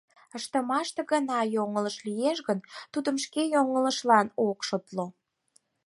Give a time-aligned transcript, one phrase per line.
[0.37, 2.59] Ыштымаштыже гына йоҥылыш лиеш гын,
[2.93, 5.05] тудым шке йоҥылышыжлан ок шотло.